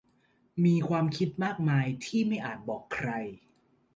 [0.65, 3.09] มีความคิดมากมายที่ไม่อาจบอกใคร